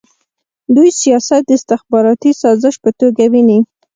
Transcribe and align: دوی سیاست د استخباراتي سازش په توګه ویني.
دوی 0.75 0.89
سیاست 1.01 1.41
د 1.47 1.51
استخباراتي 1.57 2.31
سازش 2.41 2.75
په 2.83 2.89
توګه 2.99 3.23
ویني. 3.31 3.59